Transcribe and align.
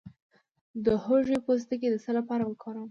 د 0.85 0.87
هوږې 1.03 1.37
پوستکی 1.45 1.87
د 1.91 1.95
څه 2.03 2.11
لپاره 2.17 2.43
وکاروم؟ 2.45 2.79